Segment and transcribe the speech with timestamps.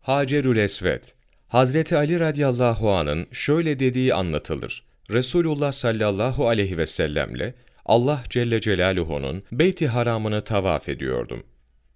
[0.00, 1.04] Hacerül Esved
[1.48, 4.82] Hazreti Ali radıyallahu anın şöyle dediği anlatılır.
[5.10, 7.54] Resulullah sallallahu aleyhi ve sellemle
[7.86, 11.42] Allah Celle Celaluhu'nun Beyt-i Haram'ını tavaf ediyordum.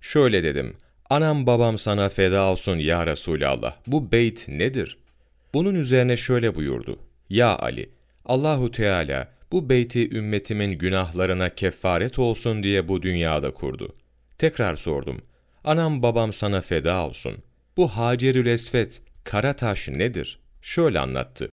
[0.01, 0.77] Şöyle dedim,
[1.11, 4.98] anam babam sana feda olsun ya Resulallah, bu beyt nedir?
[5.55, 6.98] Bunun üzerine şöyle buyurdu,
[7.30, 7.91] ya Ali,
[8.25, 13.96] Allahu Teala bu beyti ümmetimin günahlarına kefaret olsun diye bu dünyada kurdu.
[14.39, 15.23] Tekrar sordum,
[15.64, 17.36] anam babam sana feda olsun,
[17.77, 20.41] bu Hacerül Esvet, kara taş nedir?
[20.62, 21.48] Şöyle anlattı.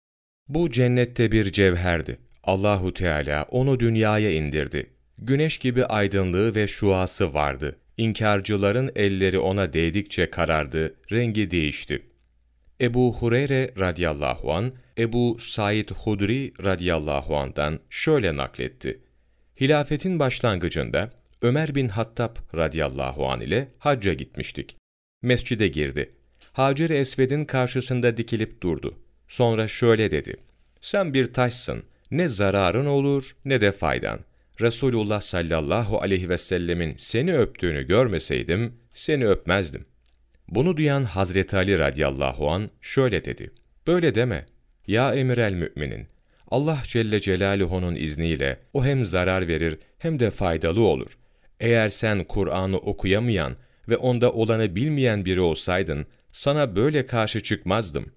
[0.49, 2.19] Bu cennette bir cevherdi.
[2.45, 4.91] Allahu Teala onu dünyaya indirdi.
[5.19, 7.77] Güneş gibi aydınlığı ve şuası vardı.
[7.97, 12.03] İnkarcıların elleri ona değdikçe karardı, rengi değişti.
[12.81, 19.01] Ebu Hureyre radıyallahu an Ebu Said Hudri radıyallahu andan şöyle nakletti.
[19.61, 21.11] Hilafetin başlangıcında
[21.43, 24.77] Ömer bin Hattab radıyallahu an ile hacca gitmiştik.
[25.23, 26.11] Mescide girdi.
[26.53, 28.99] Hacer-i Esved'in karşısında dikilip durdu.
[29.29, 30.37] Sonra şöyle dedi.
[30.81, 31.83] Sen bir taşsın.
[32.11, 34.21] Ne zararın olur ne de faydan.
[34.61, 39.85] Resulullah sallallahu aleyhi ve sellemin seni öptüğünü görmeseydim, seni öpmezdim.
[40.49, 43.51] Bunu duyan Hazreti Ali radıyallahu an şöyle dedi.
[43.87, 44.47] Böyle deme.
[44.87, 46.07] Ya emir el müminin.
[46.51, 51.13] Allah Celle Celaluhu'nun izniyle o hem zarar verir hem de faydalı olur.
[51.61, 53.57] Eğer sen Kur'an'ı okuyamayan
[53.89, 58.13] ve onda olanı bilmeyen biri olsaydın, sana böyle karşı çıkmazdım.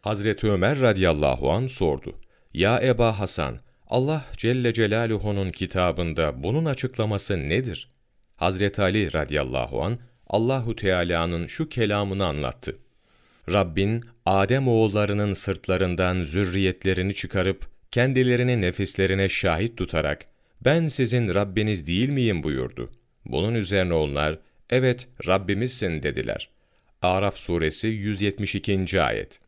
[0.00, 2.14] Hazreti Ömer radıyallahu an sordu.
[2.54, 7.90] Ya Eba Hasan, Allah Celle Celaluhu'nun kitabında bunun açıklaması nedir?
[8.36, 12.78] Hazreti Ali radıyallahu an Allahu Teala'nın şu kelamını anlattı.
[13.52, 20.26] Rabbin Adem oğullarının sırtlarından zürriyetlerini çıkarıp kendilerini nefislerine şahit tutarak
[20.64, 22.90] ben sizin Rabbiniz değil miyim buyurdu.
[23.26, 24.38] Bunun üzerine onlar
[24.72, 26.48] evet Rabbimizsin dediler.
[27.02, 29.02] Araf suresi 172.
[29.02, 29.40] ayet.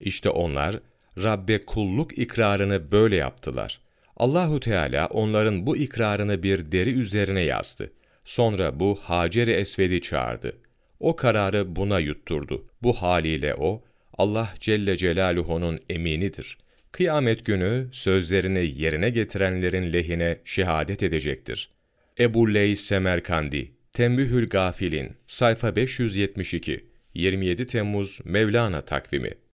[0.00, 0.80] İşte onlar
[1.22, 3.80] Rabbe kulluk ikrarını böyle yaptılar.
[4.16, 7.92] Allahu Teala onların bu ikrarını bir deri üzerine yazdı.
[8.24, 10.56] Sonra bu Hacer-i Esved'i çağırdı.
[11.00, 12.66] O kararı buna yutturdu.
[12.82, 13.84] Bu haliyle o,
[14.18, 16.58] Allah Celle Celaluhu'nun eminidir.
[16.92, 21.70] Kıyamet günü sözlerini yerine getirenlerin lehine şehadet edecektir.
[22.18, 26.84] Ebu Leys Semerkandi, Tembühül Gafilin, sayfa 572,
[27.14, 29.34] 27 Temmuz Mevlana takvimi